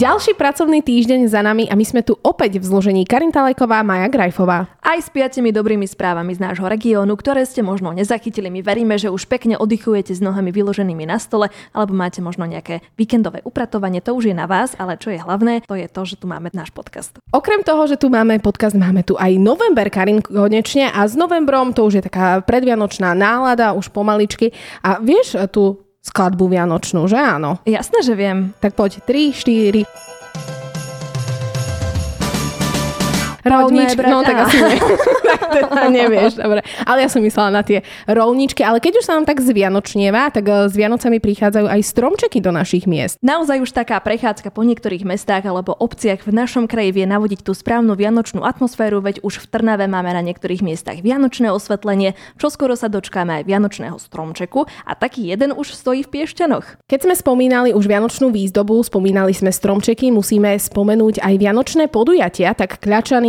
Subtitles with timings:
[0.00, 4.08] Ďalší pracovný týždeň za nami a my sme tu opäť v zložení Karin Talajková, Maja
[4.08, 4.80] Grajfová.
[4.80, 8.48] Aj s piatimi dobrými správami z nášho regiónu, ktoré ste možno nezachytili.
[8.48, 12.80] My veríme, že už pekne oddychujete s nohami vyloženými na stole, alebo máte možno nejaké
[12.96, 16.16] víkendové upratovanie, to už je na vás, ale čo je hlavné, to je to, že
[16.16, 17.20] tu máme náš podcast.
[17.28, 21.76] Okrem toho, že tu máme podcast, máme tu aj november, Karin, konečne a s novembrom
[21.76, 24.56] to už je taká predvianočná nálada, už pomaličky.
[24.80, 27.60] A vieš tu skladbu Vianočnú, že áno?
[27.68, 28.56] Jasné, že viem.
[28.58, 29.84] Tak poď, 3, 4.
[33.44, 34.78] Rolničky, no tak asi nie.
[35.30, 35.40] tak
[35.72, 36.60] teda nevieš, dobre.
[36.84, 38.60] Ale ja som myslela na tie rolničky.
[38.62, 42.52] Ale keď už sa nám tak zvianočnieva, tak eh, s Vianocami prichádzajú aj stromčeky do
[42.52, 43.16] našich miest.
[43.24, 47.52] Naozaj už taká prechádzka po niektorých mestách alebo obciach v našom kraji vie navodiť tú
[47.56, 52.76] správnu vianočnú atmosféru, veď už v Trnave máme na niektorých miestach vianočné osvetlenie, čo skoro
[52.76, 56.86] sa dočkáme aj vianočného stromčeku a taký jeden už stojí v Piešťanoch.
[56.86, 62.80] Keď sme spomínali už vianočnú výzdobu, spomínali sme stromčeky, musíme spomenúť aj vianočné podujatia, tak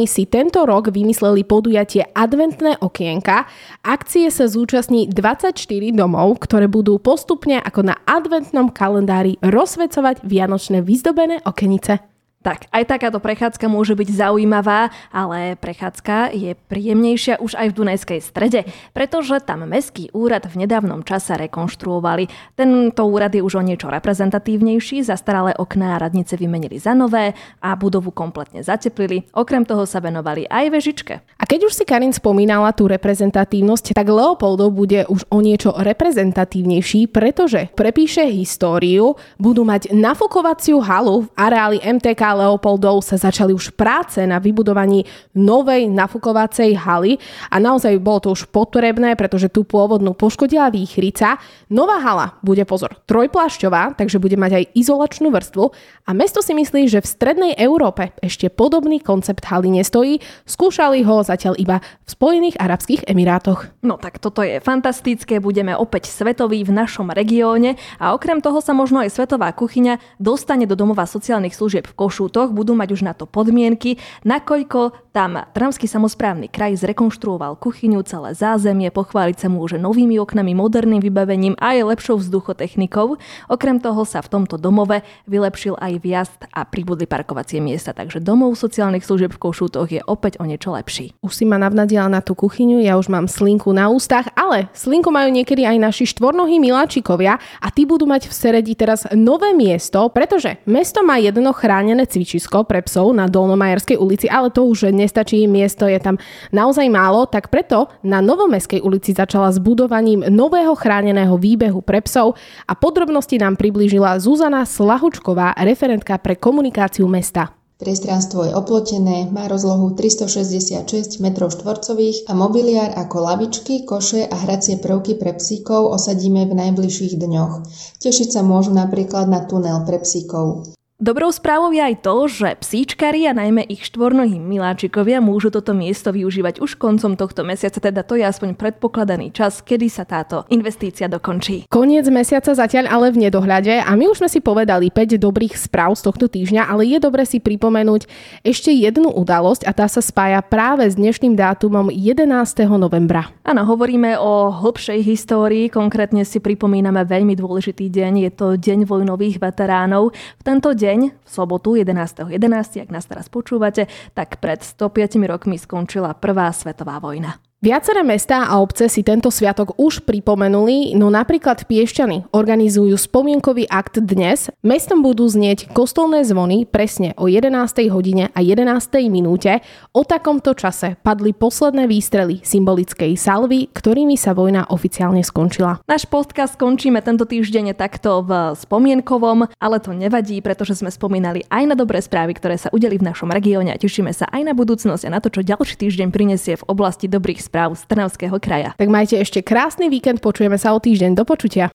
[0.00, 3.44] kľačaný si tento rok vymysleli podujatie Adventné okienka.
[3.84, 5.52] Akcie sa zúčastní 24
[5.92, 12.09] domov, ktoré budú postupne ako na adventnom kalendári rozsvecovať vianočné vyzdobené okenice.
[12.40, 18.20] Tak, aj takáto prechádzka môže byť zaujímavá, ale prechádzka je príjemnejšia už aj v Dunajskej
[18.24, 18.64] strede,
[18.96, 22.56] pretože tam Mestský úrad v nedávnom čase rekonštruovali.
[22.56, 27.76] Tento úrad je už o niečo reprezentatívnejší, zastaralé okná a radnice vymenili za nové a
[27.76, 29.28] budovu kompletne zateplili.
[29.36, 31.14] Okrem toho sa venovali aj vežičke.
[31.20, 37.12] A keď už si Karin spomínala tú reprezentatívnosť, tak Leopoldov bude už o niečo reprezentatívnejší,
[37.12, 44.20] pretože prepíše históriu, budú mať nafukovaciu halu v areáli MTK Leopoldov sa začali už práce
[44.26, 47.16] na vybudovaní novej nafukovacej haly
[47.48, 51.40] a naozaj bolo to už potrebné, pretože tú pôvodnú poškodila výchrica.
[51.72, 55.64] Nová hala bude, pozor, trojplášťová, takže bude mať aj izolačnú vrstvu
[56.06, 60.18] a mesto si myslí, že v strednej Európe ešte podobný koncept haly nestojí.
[60.44, 63.70] Skúšali ho zatiaľ iba v Spojených Arabských Emirátoch.
[63.80, 68.76] No tak toto je fantastické, budeme opäť svetoví v našom regióne a okrem toho sa
[68.76, 73.00] možno aj svetová kuchyňa dostane do domova sociálnych služieb v Košu Košútoch budú mať už
[73.00, 73.96] na to podmienky,
[74.28, 81.00] nakoľko tam Trnavský samozprávny kraj zrekonštruoval kuchyňu, celé zázemie, pochváliť sa môže novými oknami, moderným
[81.00, 83.16] vybavením a aj lepšou vzduchotechnikou.
[83.48, 88.52] Okrem toho sa v tomto domove vylepšil aj viazd a pribudli parkovacie miesta, takže domov
[88.60, 91.16] sociálnych služieb v Košútoch je opäť o niečo lepší.
[91.24, 95.08] Už si ma navnadila na tú kuchyňu, ja už mám slinku na ústach, ale slinku
[95.08, 100.04] majú niekedy aj naši štvornohí miláčikovia a tí budú mať v Seredi teraz nové miesto,
[100.12, 105.46] pretože mesto má jedno chránené cvičisko pre psov na Dolnomajerskej ulici, ale to už nestačí,
[105.46, 106.18] miesto je tam
[106.50, 112.34] naozaj málo, tak preto na Novomestskej ulici začala s budovaním nového chráneného výbehu pre psov
[112.66, 117.54] a podrobnosti nám priblížila Zuzana Slahučková, referentka pre komunikáciu mesta.
[117.80, 124.76] Priestranstvo je oplotené, má rozlohu 366 m štvorcových a mobiliár ako lavičky, koše a hracie
[124.76, 127.64] prvky pre psíkov osadíme v najbližších dňoch.
[128.04, 130.76] Tešiť sa môžu napríklad na tunel pre psíkov.
[131.00, 136.12] Dobrou správou je aj to, že psíčkari a najmä ich štvornohí miláčikovia môžu toto miesto
[136.12, 141.08] využívať už koncom tohto mesiaca, teda to je aspoň predpokladaný čas, kedy sa táto investícia
[141.08, 141.64] dokončí.
[141.72, 145.96] Koniec mesiaca zatiaľ ale v nedohľade a my už sme si povedali 5 dobrých správ
[145.96, 148.04] z tohto týždňa, ale je dobre si pripomenúť
[148.44, 152.28] ešte jednu udalosť a tá sa spája práve s dnešným dátumom 11.
[152.76, 153.32] novembra.
[153.48, 159.40] Áno, hovoríme o hlbšej histórii, konkrétne si pripomíname veľmi dôležitý deň, je to Deň vojnových
[159.40, 160.12] veteránov.
[160.12, 165.22] V tento deň deň, v sobotu 11.11., 11, ak nás teraz počúvate, tak pred 105
[165.30, 167.49] rokmi skončila Prvá svetová vojna.
[167.60, 174.00] Viaceré mestá a obce si tento sviatok už pripomenuli, no napríklad Piešťany organizujú spomienkový akt
[174.00, 174.48] dnes.
[174.64, 177.52] Mestom budú znieť kostolné zvony presne o 11.
[177.92, 178.64] hodine a 11.
[179.12, 179.60] minúte.
[179.92, 185.84] O takomto čase padli posledné výstrely symbolickej salvy, ktorými sa vojna oficiálne skončila.
[185.84, 191.68] Náš podcast skončíme tento týždeň takto v spomienkovom, ale to nevadí, pretože sme spomínali aj
[191.68, 195.04] na dobré správy, ktoré sa udeli v našom regióne a tešíme sa aj na budúcnosť
[195.04, 198.78] a na to, čo ďalší týždeň prinesie v oblasti dobrých správ z Trnavského kraja.
[198.78, 201.18] Tak majte ešte krásny víkend, počujeme sa o týždeň.
[201.18, 201.74] Do počutia.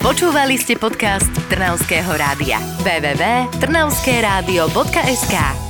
[0.00, 2.56] Počúvali ste podcast Trnavského rádia.
[2.82, 5.61] www.trnavskeradio.sk